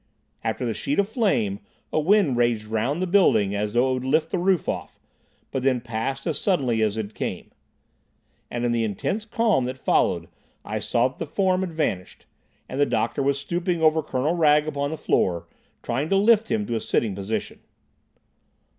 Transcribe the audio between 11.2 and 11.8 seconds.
form had